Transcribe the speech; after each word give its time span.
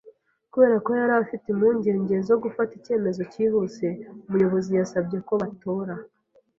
Kubera 0.51 0.75
ko 0.85 0.89
yari 0.99 1.13
afite 1.23 1.45
impungenge 1.49 2.15
zo 2.27 2.35
gufata 2.43 2.71
icyemezo 2.79 3.21
cyihuse, 3.31 3.87
umuyobozi 4.27 4.69
yasabye 4.79 5.17
ko 5.27 5.33
batora. 5.43 5.93